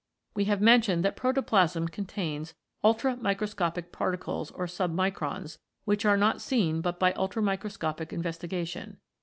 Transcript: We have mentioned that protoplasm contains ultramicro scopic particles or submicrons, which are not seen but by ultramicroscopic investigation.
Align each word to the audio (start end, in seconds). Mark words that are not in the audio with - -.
We 0.33 0.45
have 0.45 0.61
mentioned 0.61 1.05
that 1.05 1.15
protoplasm 1.15 1.87
contains 1.89 2.55
ultramicro 2.83 3.45
scopic 3.53 3.91
particles 3.91 4.49
or 4.49 4.65
submicrons, 4.65 5.59
which 5.85 6.05
are 6.05 6.17
not 6.17 6.41
seen 6.41 6.81
but 6.81 6.97
by 6.99 7.11
ultramicroscopic 7.13 8.11
investigation. 8.11 8.97